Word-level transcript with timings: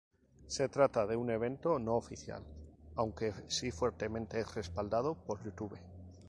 Se 0.47 0.67
trata 0.67 1.05
de 1.05 1.15
un 1.15 1.29
evento 1.29 1.77
no 1.77 1.93
oficial, 1.95 2.41
aunque 2.95 3.33
sí 3.45 3.69
fuertemente 3.69 4.43
respaldado 4.45 5.13
por 5.13 5.43
Youtube. 5.43 5.77